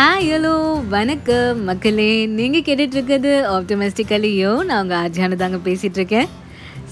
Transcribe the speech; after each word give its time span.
Hi 0.00 0.28
hello 0.30 0.88
வணக்கம் 0.88 1.64
மக்களே. 1.64 2.26
நீங்கள் 2.26 2.60
கேட்டுட்ருக்கிறது 2.60 3.32
ஆப்டமிஸ்டிக்கலியோ 3.50 4.64
நான் 4.64 4.82
உங்கள் 4.82 4.98
ஆஜானு 4.98 5.34
தாங்க 5.34 5.56
பேசிகிட்ருக்கேன் 5.64 6.28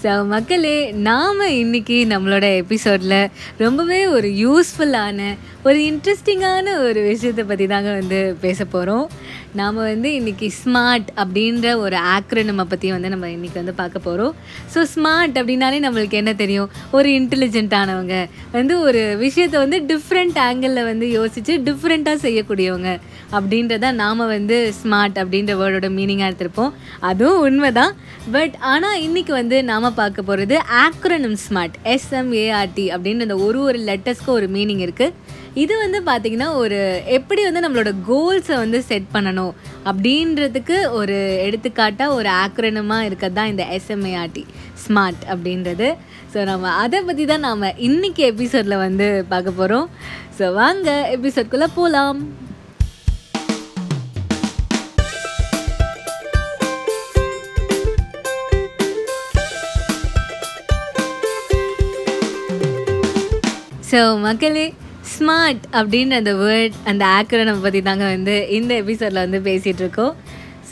ஸோ 0.02 0.26
மக்களே 0.26 0.92
நாம் 0.92 1.40
இன்னைக்கு 1.40 2.06
நம்மளோட 2.08 2.54
எபிசோடில் 2.54 3.28
ரொம்பவே 3.58 4.06
ஒரு 4.06 4.28
யூஸ்ஃபுல்லான 4.28 5.36
ஒரு 5.64 5.78
இன்ட்ரெஸ்டிங்கான 5.78 6.78
ஒரு 6.78 7.00
விஷயத்தை 7.02 7.44
பற்றி 7.44 7.66
தாங்க 7.66 7.92
வந்து 7.92 8.36
பேச 8.40 8.64
போகிறோம் 8.64 9.10
நாம் 9.56 9.74
வந்து 9.74 10.08
இன்றைக்கி 10.18 10.48
ஸ்மார்ட் 10.62 11.06
அப்படின்ற 11.20 11.76
ஒரு 11.76 11.96
ஆக்ரனமை 12.14 12.64
பற்றி 12.68 12.88
வந்து 12.92 13.08
நம்ம 13.08 13.28
இன்றைக்கி 13.28 13.54
வந்து 13.54 13.74
பார்க்க 13.78 13.98
போகிறோம் 13.98 14.34
ஸோ 14.74 14.80
ஸ்மார்ட் 14.94 15.36
அப்படின்னாலே 15.40 15.78
நம்மளுக்கு 15.84 16.18
என்ன 16.20 16.32
தெரியும்? 16.34 16.68
ஒரு 16.90 17.08
இன்டெலிஜென்ட்டானவங்க 17.20 18.16
வந்து 18.52 18.80
ஒரு 18.80 19.02
விஷயத்தை 19.16 19.58
வந்து 19.60 19.78
டிஃப்ரெண்ட் 19.92 20.36
ஆங்கிளில் 20.46 20.88
வந்து 20.90 21.08
யோசித்து 21.10 21.54
டிஃப்ரெண்ட்டாக 21.68 22.18
செய்யக்கூடியவங்க. 22.26 22.92
அப்படின்றத 23.32 23.92
நாம் 24.02 24.22
வந்து 24.26 24.58
ஸ்மார்ட் 24.80 25.18
அப்படின்ற 25.22 25.54
வேர்டோட 25.62 25.90
மீனிங்காக 25.96 26.30
எடுத்திருப்போம். 26.30 26.74
அதுவும் 27.00 27.40
உண்மை 27.40 27.72
தான் 27.72 27.94
பட் 28.30 28.54
ஆனால் 28.60 29.00
இன்றைக்கி 29.06 29.32
வந்து 29.40 29.64
நாம் 29.64 29.94
பார்க்க 29.94 30.22
போகிறது 30.22 30.58
ஆக்ரனம் 30.84 31.38
ஸ்மார்ட் 31.46 31.76
எஸ்எம்ஏஆர்டி 31.94 32.86
அப்படின்ற 32.94 33.28
அந்த 33.28 33.36
ஒரு 33.36 33.60
ஒரு 33.60 33.78
லெட்டர்ஸ்க்கு 33.78 34.32
ஒரு 34.38 34.48
மீனிங் 34.48 34.84
இருக்குது 34.86 35.14
இது 35.54 35.78
வந்து 35.78 35.98
பார்த்திங்கன்னா 35.98 36.54
ஒரு 36.54 37.02
எப்படி 37.06 37.42
வந்து 37.44 37.60
நம்மளோட 37.60 37.94
கோல்ஸை 38.08 38.56
வந்து 38.56 38.82
செட் 38.82 39.14
பண்ணணும் 39.14 39.54
அப்படின்றதுக்கு 39.84 40.90
ஒரு 40.90 41.44
எடுத்துக்காட்டாக 41.46 42.14
ஒரு 42.14 42.28
ஆக்ரனமாக 42.28 43.04
இருக்கிறது 43.04 43.34
தான் 43.34 43.46
இந்த 43.46 43.64
எஸ்எம்ஏஆர்டி 43.64 44.44
ஸ்மார்ட் 44.86 45.22
அப்படின்றது. 45.28 45.96
ஸோ 46.34 46.44
நம்ம 46.44 46.70
அதை 46.70 47.02
பற்றி 47.02 47.24
தான் 47.24 47.40
நாம் 47.40 47.74
இன்றைக்கி 47.78 48.18
எபிசோடில் 48.18 48.76
வந்து 48.76 49.24
பார்க்க 49.28 49.50
போகிறோம் 49.50 49.88
ஸோ 50.38 50.52
வாங்க 50.52 51.16
எபிசோட்குள்ளே 51.16 51.66
போகலாம் 51.74 52.20
ஸோ 63.90 64.18
மக்களே 64.18 64.72
ஸ்மார்ட் 65.18 65.64
அப்படின்ற 65.72 66.10
அந்த 66.10 66.34
வேர்ட் 66.34 66.72
அந்த 66.84 67.04
ஆக்ரனம் 67.04 67.62
பற்றி 67.62 67.82
தாங்க 67.82 68.04
வந்து 68.04 68.46
இந்த 68.50 68.74
எபிசோடில் 68.74 69.28
வந்து 69.28 69.38
பேசிகிட்ருக்கோம் 69.38 70.14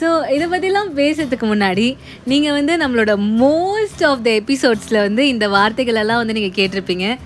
ஸோ 0.01 0.31
இதை 0.31 0.47
பற்றிலாம் 0.47 0.91
பேசுறதுக்கு 0.95 1.45
முன்னாடி 1.45 1.97
நீங்கள் 2.23 2.51
வந்து 2.51 2.77
நம்மளோட 2.77 3.19
மோஸ்ட் 3.43 4.05
ஆஃப் 4.05 4.23
த 4.23 4.29
எபிசோட்ஸில் 4.29 4.99
வந்து 4.99 5.27
இந்த 5.27 5.49
வார்த்தைகளெல்லாம் 5.49 6.15
வந்து 6.15 6.33
நீங்கள் 6.33 6.65
கேட்டிருப்பீங்க. 6.65 7.17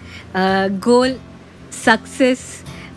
Goal 0.79 1.17
success 1.85 2.45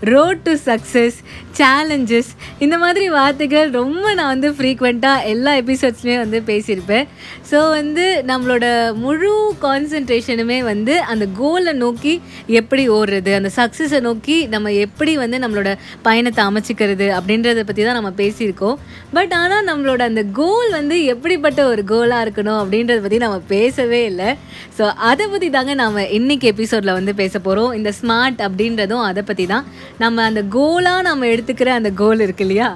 road 0.01 0.39
to 0.39 0.57
success 0.65 1.15
challenges 1.59 2.31
இந்த 2.65 2.77
மாதிரி 2.83 3.05
வார்த்தைகள் 3.17 3.69
ரொம்ப 3.81 4.05
நான் 4.19 4.31
வந்து 4.33 4.49
ஃப்ரீக்வெண்ட்டாக 4.57 5.27
எல்லா 5.33 5.53
எபிசோட்ஸ்லேயும் 5.63 6.23
வந்து 6.25 6.39
பேசியிருப்பேன். 6.49 7.05
ஸோ 7.51 7.59
வந்து 7.77 8.05
நம்மளோட 8.31 8.67
முழு 9.03 9.33
கான்சன்ட்ரேஷனுமே 9.65 10.59
வந்து 10.71 10.95
அந்த 11.13 11.25
கோலை 11.41 11.73
நோக்கி 11.83 12.15
எப்படி 12.61 12.85
ஓடுறது 12.97 13.33
அந்த 13.39 13.51
சக்ஸஸை 13.59 14.01
நோக்கி 14.09 14.37
நம்ம 14.55 14.73
எப்படி 14.87 15.13
வந்து 15.23 15.39
நம்மளோட 15.45 15.73
பயணத்தை 16.07 16.43
அமைச்சிக்கிறது 16.51 17.09
அப்படின்றத 17.19 17.65
பற்றி 17.69 17.85
தான் 17.89 17.99
நம்ம 18.01 18.13
பேசியிருக்கோம். 18.23 18.77
பட் 19.19 19.35
ஆனால் 19.43 19.67
நம்மளோட 19.71 20.03
அந்த 20.11 20.25
கோல் 20.41 20.71
வந்து 20.79 20.99
எப்படிப்பட்ட 21.15 21.61
ஒரு 21.73 21.85
கோலாக 21.93 22.25
இருக்கணும் 22.27 22.61
அப்படின்றத 22.63 22.99
பற்றி 23.07 23.21
நம்ம 23.27 23.39
பேசவே 23.55 24.03
இல்லை. 24.11 24.31
ஸோ 24.79 24.87
அதை 25.11 25.25
பற்றி 25.35 25.51
தாங்க 25.59 25.75
நாம் 25.83 26.01
இன்னைக்கு 26.19 26.47
எபிசோடில் 26.55 26.97
வந்து 26.99 27.15
பேச 27.23 27.35
போகிறோம் 27.39 27.73
இந்த 27.81 27.93
ஸ்மார்ட் 28.01 28.41
அப்படின்றதும் 28.49 29.07
அதை 29.11 29.25
பற்றி 29.31 29.47
தான். 29.55 29.67
நம்ம 30.05 30.25
அந்த 30.31 30.43
கோலாக 30.59 31.01
நம்ம 31.11 31.27
எடுத்து 31.33 31.44
எடுத்துக்கிற 31.45 31.71
அந்த 31.79 31.91
கோல் 32.01 32.21
இருக்கு 32.21 32.45
இல்லையா? 32.45 32.69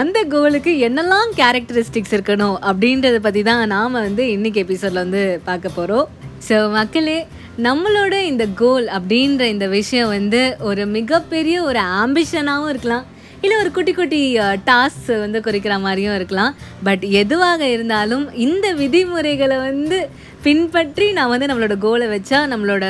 அந்த 0.00 0.18
கோலுக்கு 0.34 0.72
என்னெல்லாம் 0.88 1.30
கேரக்டரிஸ்டிக்ஸ் 1.40 2.14
இருக்கணும் 2.16 2.56
அப்படின்றத 2.68 3.16
பற்றி 3.18 3.42
தான் 3.42 3.66
நாம் 3.66 3.98
வந்து 4.06 4.24
இன்னைக்கு 4.36 4.62
எபிசோடில் 4.64 5.02
வந்து 5.04 5.40
பார்க்க 5.48 5.78
போகிறோம் 5.78 6.06
ஸோ 6.48 6.56
மக்களே 6.70 7.18
நம்மளோட 7.66 8.14
இந்த 8.30 8.44
கோல் 8.62 8.86
அப்படின்ற 8.96 9.42
இந்த 9.54 9.66
விஷயம் 9.78 10.08
வந்து 10.08 10.40
ஒரு 10.60 10.82
மிகப்பெரிய 10.96 11.56
ஒரு 11.62 11.80
ஆம்பிஷனாகவும் 12.02 12.72
இருக்கலாம். 12.72 13.04
இல்லை 13.40 13.56
ஒரு 13.62 13.70
குட்டி 13.76 13.92
குட்டி 13.92 14.20
டாஸ்க் 14.68 15.10
வந்து 15.24 15.38
குறைக்கிற 15.46 15.74
மாதிரியும் 15.80 16.14
இருக்கலாம். 16.14 16.52
பட் 16.82 17.04
எதுவாக 17.22 17.62
இருந்தாலும் 17.74 18.24
இந்த 18.46 18.66
விதிமுறைகளை 18.72 19.56
வந்து 19.68 19.98
பின்பற்றி 20.46 21.06
நான் 21.16 21.30
வந்து 21.32 21.46
நம்மளோட 21.50 21.74
கோலை 21.84 22.06
வச்சா 22.12 22.38
நம்மளோட 22.52 22.84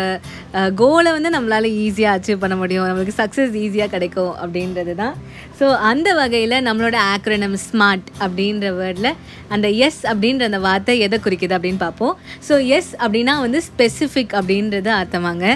கோலை 0.80 1.10
வந்து 1.16 1.30
நம்மளால் 1.34 1.68
ஈஸியாக 1.84 2.16
அச்சீவ் 2.16 2.42
பண்ண 2.42 2.54
முடியும். 2.62 2.86
நம்மளுக்கு 2.88 3.18
சக்ஸஸ் 3.20 3.54
ஈஸியாக 3.62 3.90
கிடைக்கும் 3.94 4.34
அப்படின்றது 4.42 4.94
தான் 5.02 5.14
ஸோ 5.58 5.68
அந்த 5.90 6.08
வகையில் 6.20 6.64
நம்மளோட 6.68 6.96
ஆக்ரனம் 7.14 7.56
ஸ்மார்ட் 7.66 8.08
அப்படின்ற 8.24 8.72
வேர்டில் 8.80 9.12
அந்த 9.54 9.68
எஸ் 9.86 10.02
அப்படின்ற 10.12 10.44
அந்த 10.50 10.60
வார்த்தை 10.66 10.96
எதை 11.06 11.18
குறிக்குது 11.26 11.56
அப்படின்னு 11.58 11.82
பார்ப்போம். 11.86 12.14
ஸோ 12.48 12.56
எஸ் 12.78 12.92
அப்படின்னா 13.04 13.36
வந்து 13.46 13.62
ஸ்பெசிஃபிக் 13.70 14.36
அப்படின்றது 14.40 14.92
அர்த்தமாங்க. 15.00 15.46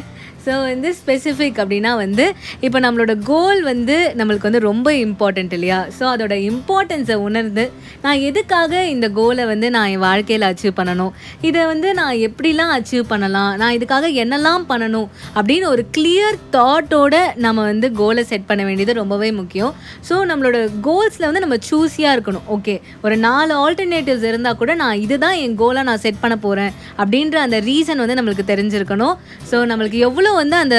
ஸோ 0.45 0.53
வந்து 0.69 0.89
ஸ்பெசிஃபிக் 0.99 1.59
அப்படின்னா 1.63 1.91
வந்து 2.03 2.25
இப்போ 2.67 2.79
நம்மளோட 2.85 3.15
கோல் 3.31 3.59
வந்து 3.71 3.97
நம்மளுக்கு 4.19 4.49
வந்து 4.49 4.63
ரொம்ப 4.69 4.89
இம்பார்ட்டண்ட் 5.07 5.53
இல்லையா? 5.57 5.81
ஸோ 5.97 6.05
அதோட 6.13 6.35
இம்பார்ட்டன்ஸை 6.51 7.17
உணர்ந்து 7.27 7.65
நான் 8.05 8.23
எதுக்காக 8.29 8.73
இந்த 8.95 9.07
கோலை 9.19 9.45
வந்து 9.53 9.69
நான் 9.75 9.91
என் 9.95 10.05
வாழ்க்கையில் 10.07 10.49
அச்சீவ் 10.49 10.79
பண்ணணும்? 10.79 11.13
இதை 11.49 11.65
வந்து 11.73 11.90
நான் 11.99 12.21
எப்படிலாம் 12.27 12.73
அச்சீவ் 12.77 13.05
பண்ணலாம்? 13.13 13.51
நான் 13.61 13.75
இதுக்காக 13.77 14.09
என்னெல்லாம் 14.23 14.65
பண்ணணும்? 14.71 15.09
அப்படின்னு 15.39 15.67
ஒரு 15.75 15.83
கிளியர் 15.97 16.37
தாட்டோட 16.57 17.15
நம்ம 17.45 17.65
வந்து 17.71 17.89
கோலை 18.01 18.25
செட் 18.31 18.47
பண்ண 18.51 18.65
வேண்டியது 18.69 18.93
ரொம்பவே 19.01 19.31
முக்கியம். 19.41 19.73
ஸோ 20.09 20.17
நம்மளோட 20.31 20.59
கோல்ஸில் 20.87 21.27
வந்து 21.29 21.45
நம்ம 21.45 21.59
சூஸியாக 21.71 22.17
இருக்கணும். 22.17 22.47
ஓகே 22.57 22.75
ஒரு 23.05 23.17
நாலு 23.27 23.55
ஆல்டர்னேட்டிவ்ஸ் 23.65 24.27
இருந்தால் 24.31 24.59
கூட 24.63 24.75
நான் 24.83 25.03
இதுதான் 25.05 25.37
என் 25.45 25.59
கோலை 25.63 25.85
நான் 25.91 26.03
செட் 26.07 26.23
பண்ண 26.25 26.37
போகிறேன் 26.47 26.73
அப்படின்ற 27.03 27.39
அந்த 27.47 27.61
ரீசன் 27.71 28.03
வந்து 28.05 28.19
நம்மளுக்கு 28.21 28.51
தெரிஞ்சிருக்கணும். 28.53 29.15
ஸோ 29.51 29.59
நம்மளுக்கு 29.73 30.01
எவ்வளோ 30.09 30.33
வந்து 30.43 30.59
அந்த 30.65 30.79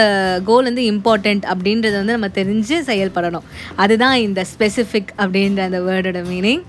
கோல் 0.51 0.69
வந்து 0.71 0.85
இம்பார்ட்டண்ட் 0.93 1.45
அப்படின்றத 1.53 1.95
வந்து 2.01 2.17
நம்ம 2.17 2.31
தெரிஞ்சு 2.41 2.77
செயல்படணும். 2.91 3.47
அதுதான் 3.83 4.17
இந்த 4.27 4.43
ஸ்பெசிஃபிக் 4.53 5.11
அப்படின்ற 5.21 5.61
அந்த 5.69 5.81
வேர்டோட 5.87 6.21
மீனிங் 6.33 6.63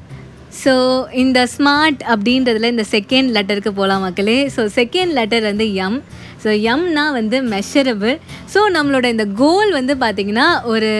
ஸோ 0.60 0.74
இந்த 1.22 1.40
ஸ்மார்ட் 1.54 2.00
அப்படின்றதுல 2.14 2.70
இந்த 2.74 2.84
செகண்ட் 2.96 3.30
லெட்டருக்கு 3.36 3.72
போகலாம் 3.78 4.04
மக்களே. 4.06 4.38
ஸோ 4.56 4.64
செகண்ட் 4.78 5.14
லெட்டர் 5.18 5.46
வந்து 5.50 5.66
எம் 5.86 5.98
ஸோ 6.44 6.50
எம்னா 6.72 7.04
வந்து 7.18 7.36
மெஷரபிள் 7.52 8.14
ஸோ 8.52 8.60
நம்மளோட 8.76 9.06
இந்த 9.14 9.26
கோல் 9.40 9.70
வந்து 9.78 9.94
பார்த்திங்கன்னா 10.04 10.46
ஒரு 10.72 10.90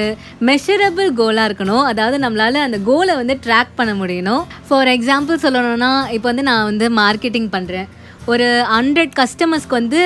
மெஷரபிள் 0.49 1.09
கோலாக 1.21 1.49
இருக்கணும். 1.49 1.85
அதாவது 1.93 2.19
நம்மளால் 2.25 2.67
அந்த 2.67 2.79
கோலை 2.91 3.15
வந்து 3.21 3.37
ட்ராக் 3.47 3.73
பண்ண 3.81 3.95
முடியணும். 4.03 4.45
ஃபார் 4.69 4.91
எக்ஸாம்பிள் 4.97 5.43
சொல்லணும்னா 5.47 5.91
இப்போ 6.17 6.29
வந்து 6.33 6.47
நான் 6.51 6.69
வந்து 6.71 6.89
மார்க்கெட்டிங் 7.01 7.51
பண்ணுறேன் 7.57 7.89
ஒரு 8.31 8.47
ஹண்ட்ரட் 8.73 9.15
கஸ்டமர்ஸ்க்கு 9.21 9.79
வந்து 9.79 10.01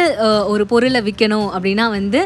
ஒரு 0.46 0.66
பொருளை 0.66 1.00
விற்கணும் 1.00 1.48
அப்படின்னா 1.54 1.86
வந்து 1.90 2.20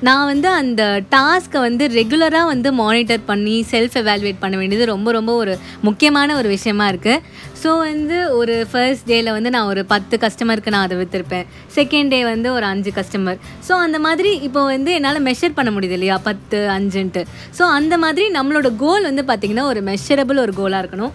நான் 0.00 0.26
வந்து 0.26 0.48
அந்த 0.48 0.82
டாஸ்க்கை 1.10 1.60
வந்து 1.60 1.84
ரெகுலராக 1.88 2.46
வந்து 2.46 2.72
மானிட்டர் 2.72 3.22
பண்ணி 3.26 3.64
செல்ஃப் 3.70 3.96
எவாலுவேட் 4.00 4.40
பண்ண 4.40 4.56
வேண்டியது 4.56 4.84
ரொம்ப 4.84 5.12
ரொம்ப 5.12 5.32
ஒரு 5.34 5.58
முக்கியமான 5.82 6.36
ஒரு 6.36 6.48
விஷயமா 6.48 6.88
இருக்குது 6.88 7.22
ஸோ 7.62 7.78
வந்து 7.78 8.16
ஒரு 8.30 8.66
ஃபர்ஸ்ட் 8.70 9.08
டேயில் 9.10 9.30
வந்து 9.32 9.50
நான் 9.50 9.66
ஒரு 9.66 9.84
பத்து 9.86 10.16
கஸ்டமருக்கு 10.16 10.74
நான் 10.74 10.86
அதை 10.88 10.98
விற்றுருப்பேன் 10.98 11.46
செகண்ட் 11.76 12.08
டே 12.08 12.24
வந்து 12.24 12.52
ஒரு 12.52 12.66
அஞ்சு 12.66 12.90
கஸ்டமர் 12.90 13.38
ஸோ 13.68 13.72
அந்த 13.76 13.98
மாதிரி 13.98 14.32
இப்போ 14.48 14.64
வந்து 14.64 14.92
என்னால் 14.92 15.22
மெஷர் 15.22 15.54
பண்ண 15.54 15.70
முடியுது 15.70 15.92
இல்லையா? 15.92 16.18
பத்து 16.18 16.58
அஞ்சுன்ட்டு. 16.68 17.22
ஸோ 17.58 17.62
அந்த 17.78 17.98
மாதிரி 17.98 18.30
நம்மளோட 18.30 18.76
கோல் 18.76 19.02
வந்து 19.02 19.22
பார்த்திங்கன்னா 19.22 19.62
ஒரு 19.62 19.80
மெஷரபிள் 19.80 20.38
ஒரு 20.38 20.52
கோலாக 20.56 20.82
இருக்கணும். 20.84 21.14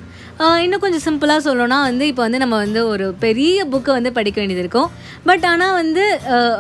இன்னும் 0.64 0.82
கொஞ்சம் 0.84 1.04
சிம்பிளாக 1.06 1.42
சொல்லணும்னா 1.46 1.78
வந்து 1.88 2.04
இப்போ 2.12 2.22
வந்து 2.26 2.40
நம்ம 2.44 2.56
வந்து 2.64 2.82
ஒரு 2.92 3.06
பெரிய 3.24 3.66
புக்கை 3.72 3.92
வந்து 3.98 4.12
படிக்க 4.18 4.38
வேண்டியது 4.42 4.64
இருக்கும். 4.64 4.88
பட் 5.28 5.44
ஆனால் 5.50 5.76
வந்து 5.80 6.04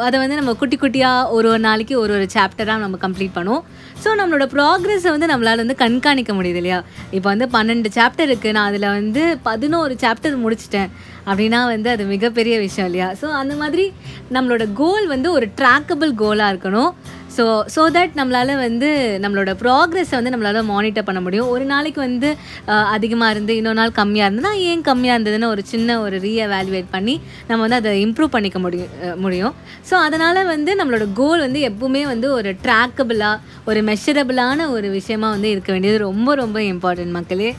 அதை 0.05 0.17
வந்து 0.23 0.37
நம்ம 0.39 0.53
குட்டி 0.61 0.77
குட்டியாக 0.81 1.31
ஒரு 1.35 1.47
ஒரு 1.51 1.61
நாளைக்கு 1.67 1.95
ஒரு 2.01 2.13
ஒரு 2.17 2.25
சாப்டராக 2.35 2.83
நம்ம 2.83 2.99
கம்ப்ளீட் 3.05 3.33
பண்ணுவோம். 3.37 3.63
ஸோ 4.03 4.09
நம்மளோட 4.19 4.45
ப்ராக்ரெஸை 4.55 5.09
வந்து 5.15 5.29
நம்மளால் 5.31 5.63
வந்து 5.63 5.77
கண்காணிக்க 5.83 6.33
முடியுது 6.39 6.59
இல்லையா? 6.61 6.79
இப்போ 7.17 7.27
வந்து 7.33 7.47
பன்னெண்டு 7.55 7.91
சாப்டர் 7.97 8.29
இருக்குது 8.31 8.55
நான் 8.57 8.69
அதில் 8.71 8.87
வந்து 8.97 9.23
பதினோரு 9.47 9.95
சாப்டர் 10.03 10.37
முடிச்சிட்டேன். 10.45 10.91
அப்படின்னா 11.29 11.61
வந்து 11.73 11.89
அது 11.95 12.03
மிகப்பெரிய 12.13 12.55
விஷயம் 12.67 12.87
இல்லையா? 12.89 13.09
ஸோ 13.21 13.27
அந்த 13.41 13.55
மாதிரி 13.63 13.87
நம்மளோட 14.37 14.65
கோல் 14.81 15.07
வந்து 15.15 15.31
ஒரு 15.37 15.47
ட்ராக்கபிள் 15.61 16.13
கோலாக 16.23 16.53
இருக்கணும். 16.53 16.91
ஸோ 17.35 17.43
ஸோ 17.73 17.81
தட் 17.95 18.15
நம்மளால் 18.19 18.53
வந்து 18.63 18.87
நம்மளோட 19.23 19.51
ப்ராக்ரெஸை 19.61 20.15
வந்து 20.17 20.33
நம்மளால் 20.33 20.67
மானிட்டர் 20.71 21.05
பண்ண 21.09 21.19
முடியும். 21.25 21.49
ஒரு 21.55 21.65
நாளைக்கு 21.71 21.99
வந்து 22.05 22.29
அதிகமாக 22.95 23.33
இருந்து 23.33 23.53
இன்னொரு 23.59 23.79
நாள் 23.81 23.93
கம்மியாக 23.99 24.27
இருந்ததுன்னா 24.29 24.53
ஏன் 24.71 24.83
கம்மியாக 24.89 25.15
இருந்ததுன்னு 25.17 25.51
ஒரு 25.53 25.63
சின்ன 25.71 25.99
ஒரு 26.05 26.17
ரீஎவாலுவேட் 26.25 26.89
பண்ணி 26.95 27.15
நம்ம 27.49 27.61
வந்து 27.65 27.79
அதை 27.81 27.93
இம்ப்ரூவ் 28.05 28.35
பண்ணிக்க 28.35 28.59
முடியும் 28.65 28.91
முடியும். 29.25 29.55
ஸோ 29.89 29.95
அதனால் 30.07 30.41
வந்து 30.53 30.73
நம்மளோட 30.81 31.07
கோல் 31.21 31.45
வந்து 31.47 31.61
எப்பவுமே 31.69 32.03
வந்து 32.13 32.29
ஒரு 32.39 32.51
ட்ராக்கபிளாக 32.65 33.39
ஒரு 33.71 33.81
மெஷரபிளான 33.91 34.69
ஒரு 34.77 34.89
விஷயமா 34.99 35.29
வந்து 35.35 35.51
இருக்க 35.55 35.71
வேண்டியது 35.75 36.05
ரொம்ப 36.09 36.35
ரொம்ப 36.43 36.59
இம்பார்ட்டன்ட் 36.73 37.15
மக்களே. 37.19 37.51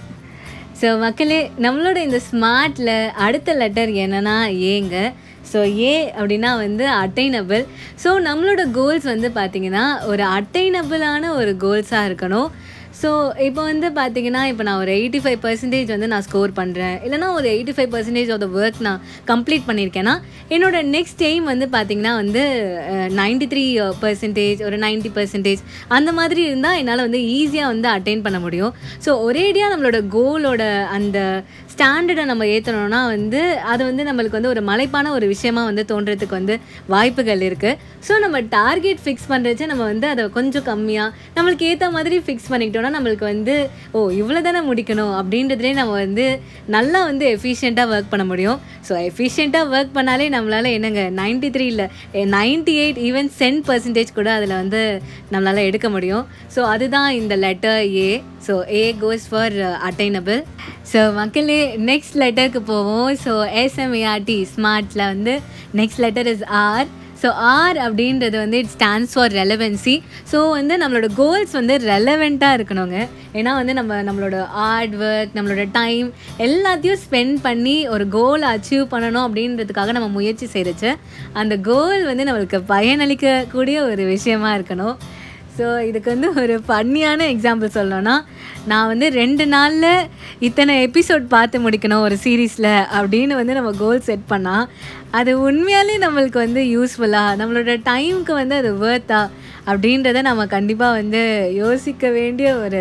ஸோ 0.81 0.89
மக்களே 1.07 1.41
நம்மளோட 1.65 1.99
இந்த 2.07 2.19
ஸ்மார்ட்டில் 2.29 2.95
அடுத்த 3.27 3.53
லெட்டர் 3.61 3.91
என்னன்னா 4.05 4.37
ஏங்க? 4.75 4.97
ஸோ 5.53 5.61
ஏ 5.79 5.95
அப்படின்னா 6.19 6.51
வந்து 6.65 6.85
அட்டைனபிள் 7.05 7.63
ஸோ 8.05 8.11
நம்மளோட 8.29 8.63
கோல்ஸ் 8.71 9.07
வந்து 9.13 9.31
பார்த்திங்கன்னா 9.35 9.85
ஒரு 10.07 10.25
அட்டைனபிளான 10.37 11.31
ஒரு 11.41 11.55
கோல்ஸாக 11.65 12.09
இருக்கணும். 12.11 12.51
ஸோ 13.01 13.11
இப்போ 13.47 13.63
வந்து 13.69 13.89
பார்த்தீங்கன்னா 13.99 14.43
இப்போ 14.51 14.65
நான் 14.69 14.81
ஒரு 14.83 14.93
எயிட்டி 14.99 15.21
ஃபைவ் 15.25 15.39
பர்சன்டேஜ் 15.45 15.89
வந்து 15.95 16.09
நான் 16.13 16.25
ஸ்கோர் 16.27 16.53
பண்ணுறேன் 16.59 16.97
இல்லைனா 17.05 17.29
ஒரு 17.39 17.49
eighty 17.55 17.75
five 17.77 17.91
percentage 17.95 18.31
of 18.35 18.43
the 18.45 18.49
work 18.61 18.81
நான் 18.87 19.01
கம்ப்ளீட் 19.31 19.65
பண்ணியிருக்கேன்னா 19.69 20.15
என்னோட 20.55 20.77
நெக்ஸ்ட் 20.97 21.23
எய்ம் 21.31 21.47
வந்து 21.53 21.67
பார்த்திங்கன்னா 21.75 22.13
வந்து 22.23 22.43
நைன்டி 23.21 23.49
த்ரீ 23.53 23.65
பர்சன்டேஜ் 24.03 24.61
ஒரு 24.69 24.79
நைன்ட்டி 24.85 25.13
பர்சன்டேஜ் 25.17 25.63
அந்த 25.89 26.13
மாதிரி 26.13 26.43
இருந்தால் 26.51 26.79
என்னால் 26.83 27.05
வந்து 27.07 27.23
ஈஸியாக 27.39 27.73
வந்து 27.73 27.89
அட்டைன் 27.95 28.25
பண்ண 28.27 28.39
முடியும். 28.39 28.73
ஸோ 29.07 29.11
ஒரேடியாக 29.27 29.73
நம்மளோட 29.75 30.01
கோலோட 30.17 30.63
அந்த 30.97 31.19
ஸ்டாண்டர்டை 31.75 32.25
நம்ம 32.31 32.45
ஏற்றணும்னா 32.55 33.01
வந்து 33.15 33.41
அது 33.73 33.83
வந்து 33.91 34.03
நம்மளுக்கு 34.09 34.39
வந்து 34.39 34.53
ஒரு 34.55 34.63
மலைப்பான 34.71 35.13
ஒரு 35.17 35.27
விஷயமாக 35.35 35.69
வந்து 35.71 35.85
தோன்றதுக்கு 35.93 36.39
வந்து 36.41 36.55
வாய்ப்புகள் 36.95 37.43
இருக்குது 37.49 37.79
ஸோ 38.09 38.13
நம்ம 38.25 38.41
டார்கெட் 38.57 39.03
ஃபிக்ஸ் 39.05 39.29
பண்ணுறச்ச 39.33 39.67
நம்ம 39.73 39.85
வந்து 39.93 40.07
அதை 40.13 40.23
கொஞ்சம் 40.39 40.67
கம்மியாக 40.71 41.11
நம்மளுக்கு 41.37 41.69
ஏற்ற 41.71 41.89
மாதிரி 41.91 42.17
ஃபிக்ஸ் 42.27 42.51
பண்ணிக்கிட்டோம் 42.53 42.82
பண்ணிக்கிட்டோம்னா 42.83 42.97
நம்மளுக்கு 42.97 43.27
வந்து 43.33 43.55
ஓ 43.97 44.01
இவ்வளோ 44.21 44.41
தானே 44.49 44.61
முடிக்கணும் 44.71 45.15
அப்படின்றதுலேயே 45.21 45.75
நம்ம 45.81 45.95
வந்து 46.05 46.27
நல்லா 46.77 47.01
வந்து 47.11 47.25
எஃபிஷியண்ட்டாக 47.37 47.93
ஒர்க் 47.95 48.13
பண்ண 48.13 48.25
முடியும். 48.33 48.59
ஸோ 48.89 48.93
எஃபிஷியண்ட்டாக 49.09 49.73
ஒர்க் 49.75 49.95
பண்ணாலே 49.99 50.27
நம்மளால் 50.37 50.71
என்னங்க 50.77 51.03
நைன்டி 51.21 51.51
த்ரீ 51.57 51.67
இல்லை 51.73 51.87
ninety 52.37 52.75
eight 52.85 53.01
even 53.09 53.31
cent 53.41 53.61
percentage 53.69 54.17
கூட 54.19 54.31
அதில் 54.39 54.59
வந்து 54.63 54.83
நம்மளால் 55.35 55.67
எடுக்க 55.71 55.89
முடியும். 55.97 56.25
ஸோ 56.55 56.63
அதுதான் 56.75 57.11
இந்த 57.21 57.37
letter 57.47 57.83
A 58.07 58.11
so 58.47 58.55
A 58.81 58.85
goes 59.03 59.27
for 59.33 59.57
attainable 59.89 60.41
so 60.93 61.01
மக்களே 61.21 61.61
நெக்ஸ்ட் 61.91 62.17
லெட்டருக்கு 62.23 62.63
போவோம். 62.73 63.11
ஸோ 63.25 63.35
எஸ்எம்ஏஆர்டி 63.65 64.39
ஸ்மார்ட்டில் 64.55 65.09
வந்து 65.13 65.35
next 65.81 66.03
letter 66.07 66.31
is 66.35 66.45
R 66.65 66.89
so 67.23 67.29
R 67.55 67.79
அப்படின்றது 67.87 68.37
வந்து 68.43 68.59
it 68.63 68.73
stands 68.77 69.15
for 69.15 69.35
relevancy 69.41 69.97
so 70.33 70.39
வந்து 70.59 70.77
நம்மளோட 70.83 71.09
கோல்ஸ் 71.21 71.55
வந்து 71.59 71.77
ரெலவெண்ட்டாக 71.93 72.59
இருக்கணுங்க. 72.59 72.99
ஏன்னா 73.39 73.53
வந்து 73.61 73.75
நம்ம 73.79 74.01
நம்மளோட 74.09 74.39
ஹார்ட் 74.59 74.97
ஒர்க் 75.09 75.37
நம்மளோட 75.39 75.65
டைம் 75.79 76.09
எல்லாத்தையும் 76.47 77.01
ஸ்பெண்ட் 77.05 77.39
பண்ணி 77.47 77.77
ஒரு 77.95 78.07
கோல் 78.17 78.45
அச்சீவ் 78.53 78.85
பண்ணணும் 78.95 79.25
அப்படின்றதுக்காக 79.27 79.93
நம்ம 79.99 80.09
முயற்சி 80.19 80.49
செய்கிறச்சு 80.55 80.93
அந்த 81.43 81.57
கோல் 81.71 82.03
வந்து 82.11 82.27
நம்மளுக்கு 82.29 82.61
பயனளிக்கக்கூடிய 82.75 83.79
ஒரு 83.91 84.05
விஷயமா 84.15 84.51
இருக்கணும். 84.59 84.97
ஸோ 85.59 85.67
இதுக்கு 85.87 86.09
வந்து 86.11 86.29
ஒரு 86.43 86.55
ஃபன்னியான 86.67 87.27
எக்ஸாம்பிள் 87.35 87.75
சொல்லணும்னா 87.75 88.17
நான் 88.67 88.87
வந்து 88.87 89.07
ரெண்டு 89.11 89.47
நாளில் 89.47 89.91
இத்தனை 90.39 90.75
எபிசோட் 90.87 91.25
பார்த்து 91.29 91.59
முடிக்கணும் 91.59 92.05
ஒரு 92.07 92.17
சீரீஸில் 92.25 92.73
அப்படின்னு 92.99 93.35
வந்து 93.35 93.55
நம்ம 93.55 93.73
கோல் 93.79 94.01
செட் 94.01 94.27
பண்ணால் 94.31 94.67
அது 95.11 95.31
உண்மையாலே 95.51 95.97
நம்மளுக்கு 95.99 96.39
வந்து 96.39 96.63
யூஸ்ஃபுல்லாக 96.75 97.39
நம்மளோட 97.41 97.73
டைமுக்கு 97.91 98.33
வந்து 98.33 98.55
அது 98.55 98.73
வேர்த்தா 98.85 99.21
அப்படின்றத 99.67 100.23
நம்ம 100.23 100.47
கண்டிப்பாக 100.47 100.99
வந்து 101.01 101.21
யோசிக்க 101.55 102.09
வேண்டிய 102.11 102.49
ஒரு 102.57 102.81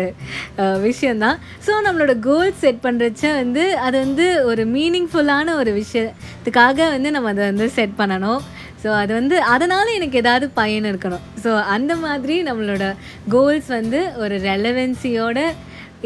விஷயந்தான் 0.80 1.36
ஸோ 1.66 1.74
நம்மளோட 1.86 2.14
கோல் 2.20 2.58
செட் 2.62 2.80
பண்ணுறச்ச 2.86 3.22
வந்து 3.40 3.64
அது 3.78 3.96
வந்து 3.98 4.26
ஒரு 4.44 4.64
மீனிங்ஃபுல்லான 4.64 5.54
ஒரு 5.54 5.72
விஷயத்துக்காக 5.82 6.78
வந்து 6.90 7.10
நம்ம 7.10 7.28
அதை 7.28 7.44
வந்து 7.44 7.68
செட் 7.70 7.98
பண்ணணும். 7.98 8.42
ஸோ 8.82 8.88
அது 8.92 9.12
வந்து 9.14 9.36
அதனால் 9.54 9.94
எனக்கு 9.96 10.18
ஏதாவது 10.18 10.46
பயன் 10.60 10.84
இருக்கணும். 10.84 11.24
ஸோ 11.44 11.50
அந்த 11.74 11.92
மாதிரி 11.96 12.36
நம்மளோட 12.42 12.84
கோல்ஸ் 13.28 13.68
வந்து 13.78 14.00
ஒரு 14.16 14.36
ரெலவென்சியோட 14.50 15.38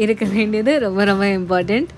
இருக்க 0.05 0.25
வேண்டியது 0.25 0.79
ரொம்ப 0.79 1.03
ரொம்ப 1.03 1.25
இம்பார்ட்டண்ட் 1.39 1.89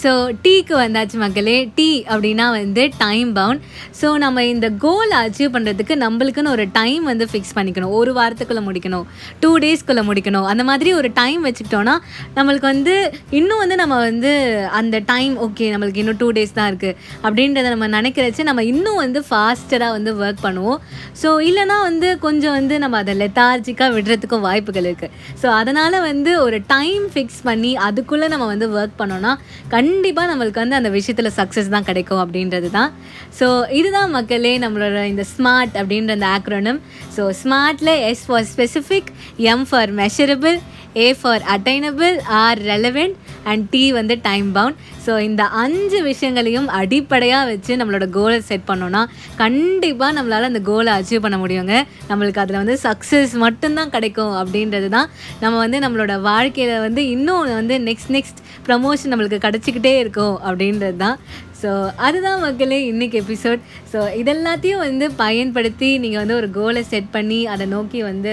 ஸோ 0.00 0.10
டீக்கு 0.44 0.74
வந்தாச்சு 0.82 1.16
மக்களே. 1.24 1.56
டீ 1.76 1.88
அப்படின்னா 2.12 2.46
வந்து 2.56 2.82
டைம் 3.02 3.28
பவுண்ட் 3.38 3.62
ஸோ 4.00 4.08
நம்ம 4.24 4.44
இந்த 4.52 4.68
கோல் 4.84 5.12
அச்சீவ் 5.20 5.52
பண்ணுறதுக்கு 5.54 5.94
நம்மளுக்குன்னு 6.04 6.52
ஒரு 6.56 6.64
டைம் 6.78 7.04
வந்து 7.10 7.24
ஃபிக்ஸ் 7.30 7.54
பண்ணிக்கணும். 7.58 7.92
ஒரு 8.00 8.12
வாரத்துக்குள்ளே 8.18 8.62
முடிக்கணும். 8.68 9.06
டூ 9.42 9.50
டேஸ்க்குள்ளே 9.64 10.04
முடிக்கணும். 10.10 10.46
அந்த 10.52 10.64
மாதிரி 10.70 10.90
ஒரு 11.00 11.10
டைம் 11.20 11.40
வச்சுக்கிட்டோன்னா 11.48 11.94
நம்மளுக்கு 12.36 12.68
வந்து 12.72 12.94
இன்னும் 13.40 13.62
வந்து 13.64 13.78
நம்ம 13.82 13.98
வந்து 14.08 14.32
அந்த 14.80 14.96
டைம் 15.12 15.34
ஓகே 15.46 15.68
நம்மளுக்கு 15.74 16.02
இன்னும் 16.04 16.20
டூ 16.22 16.28
டேஸ் 16.38 16.56
தான் 16.58 16.68
இருக்குது 16.72 16.96
அப்படின்றத 17.26 17.72
நம்ம 17.74 17.88
நினைக்கிறச்சு 17.96 18.48
நம்ம 18.50 18.64
இன்னும் 18.72 19.00
வந்து 19.04 19.22
ஃபாஸ்டராக 19.30 19.96
வந்து 19.96 20.12
ஒர்க் 20.22 20.44
பண்ணுவோம். 20.46 20.78
ஸோ 21.22 21.28
இல்லைனா 21.48 21.78
வந்து 21.88 22.10
கொஞ்சம் 22.26 22.56
வந்து 22.58 22.74
நம்ம 22.84 22.98
அதை 23.02 23.14
லெத்தார்ஜிக்காக 23.22 23.90
விடுறதுக்கும் 23.96 24.46
வாய்ப்புகள் 24.48 24.88
இருக்குது 24.90 25.12
ஸோ 25.42 25.46
அதனால் 25.60 25.98
வந்து 26.10 26.32
ஒரு 26.46 26.60
டைம் 26.76 27.04
ஃபிக்ஸ் 27.14 27.42
பண்ணி 27.48 27.72
அதுக்குள்ளே 27.88 28.28
நம்ம 28.34 28.46
வந்து 28.52 28.68
ஒர்க் 28.78 28.96
பண்ணோன்னா 29.02 29.32
கண்டிப்பாக 29.72 29.84
கண்டிப்பாக 29.86 30.28
நம்மளுக்கு 30.30 30.60
வந்து 30.62 30.76
அந்த 30.76 30.90
விஷயத்தில் 30.90 31.34
சக்ஸஸ் 31.36 31.68
தான் 31.68 31.84
கிடைக்கும் 31.84 32.20
அப்படின்றது 32.22 32.68
தான் 32.70 32.90
ஸோ 33.38 33.46
இதுதான் 33.70 34.10
மக்களே 34.10 34.52
நம்மளோட 34.58 35.02
இந்த 35.04 35.24
ஸ்மார்ட் 35.32 35.74
அப்படின்ற 35.80 36.12
அந்த 36.14 36.28
acronym 36.28 36.78
so 37.16 37.24
ஸ்மார்ட்டில் 37.40 37.92
S 38.08 38.24
for 38.26 38.46
specific 38.52 39.10
M 39.46 39.64
for 39.70 39.92
measurable 40.00 40.56
A 41.04 41.06
for 41.20 41.44
attainable 41.54 42.16
R 42.42 42.60
relevant 42.72 43.16
and 43.50 43.64
T 43.72 43.82
வந்து 43.98 44.14
டைம் 44.28 44.48
பவுண்ட் 44.56 44.78
ஸோ 45.06 45.12
இந்த 45.26 45.42
அஞ்சு 45.62 45.98
விஷயங்களையும் 46.08 46.68
அடிப்படையாக 46.78 47.48
வச்சு 47.50 47.72
நம்மளோட 47.80 48.06
கோலை 48.16 48.38
செட் 48.48 48.64
பண்ணோன்னா 48.70 49.02
கண்டிப்பாக 49.42 50.10
நம்மளால் 50.16 50.48
அந்த 50.50 50.62
கோலை 50.70 50.92
அச்சீவ் 50.98 51.24
பண்ண 51.26 51.36
முடியுங்க. 51.42 51.74
நம்மளுக்கு 52.10 52.42
அதில் 52.44 52.60
வந்து 52.62 52.76
சக்ஸஸ் 52.86 53.34
மட்டும்தான் 53.44 53.92
கிடைக்கும் 53.96 54.34
அப்படின்றது 54.40 54.88
தான். 54.96 55.08
நம்ம 55.42 55.54
வந்து 55.64 55.80
நம்மளோட 55.84 56.14
வாழ்க்கையில் 56.30 56.84
வந்து 56.86 57.04
இன்னும் 57.14 57.52
வந்து 57.60 57.76
நெக்ஸ்ட் 57.88 58.12
நெக்ஸ்ட் 58.16 58.40
ப்ரமோஷன் 58.68 59.12
நம்மளுக்கு 59.12 59.40
கிடச்சிக்கிட்டே 59.46 59.94
இருக்கும் 60.02 60.36
அப்படின்றது 60.48 60.98
தான். 61.04 61.18
ஸோ 61.62 61.70
அதுதான் 61.96 62.40
மக்களே 62.40 62.78
இன்றைக்கி 62.92 63.16
எபிசோட் 63.22 63.60
ஸோ 63.92 63.98
இதெல்லாத்தையும் 64.20 64.82
வந்து 64.86 65.10
பயன்படுத்தி 65.22 65.98
நீங்கள் 65.98 66.22
வந்து 66.22 66.34
ஒரு 66.34 66.50
கோலை 66.50 66.82
செட் 66.82 67.10
பண்ணி 67.10 67.46
அதை 67.46 67.66
நோக்கி 67.66 68.02
வந்து 68.02 68.32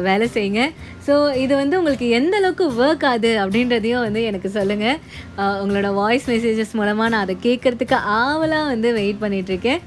வேலை 0.00 0.26
செய்யுங்க. 0.34 0.62
ஸோ 1.06 1.34
இது 1.34 1.56
வந்து 1.56 1.78
உங்களுக்கு 1.78 2.08
எந்த 2.10 2.36
அளவுக்கு 2.36 2.66
ஒர்க் 2.82 3.06
ஆகுது 3.10 3.30
அப்படின்றதையும் 3.38 4.04
வந்து 4.06 4.22
எனக்கு 4.24 4.50
சொல்லுங்கள் 4.50 4.98
உங்களோட 5.62 5.94
வாய்ஸ் 5.94 6.28
மெசேஜஸ் 6.28 6.72
மூலமாக 6.72 7.08
நான் 7.08 7.20
அதை 7.20 7.36
கேட்குறதுக்கு 7.42 7.98
ஆவலாக 8.20 8.66
வந்து 8.66 8.92
வெயிட் 8.92 9.22
பண்ணிகிட்ருக்கேன் 9.24 9.82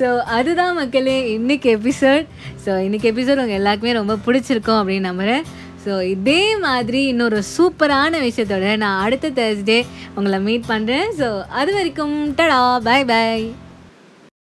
ஸோ 0.00 0.18
அதுதான் 0.38 0.74
மக்களே 0.74 1.16
இன்றைக்கி 1.36 1.68
எபிசோட் 1.78 2.26
ஸோ 2.66 2.70
இன்றைக்கி 2.86 3.08
எபிசோட் 3.12 3.42
உங்கள் 3.44 3.60
எல்லாருக்குமே 3.60 3.92
ரொம்ப 3.92 4.16
பிடிச்சிருக்கும் 4.26 4.78
அப்படின்னு 4.80 5.08
நம்புகிறேன் 5.10 5.44
ஸோ 5.86 5.92
இதே 6.08 6.42
மாதிரி 6.58 7.00
இன்னொரு 7.04 7.38
சூப்பரான 7.56 8.20
விஷயத்தோட 8.20 8.76
நான் 8.76 9.02
அடுத்த 9.02 9.30
தேர்ஸ்டே 9.30 9.78
உங்களை 10.14 10.40
மீட் 10.40 10.70
பண்ணுறேன் 10.70 11.10
ஸோ 11.18 11.28
அது 11.52 11.72
வரைக்கும் 11.72 12.16
டடா 12.32 12.60
பை 12.82 13.00
பாய் 13.04 13.44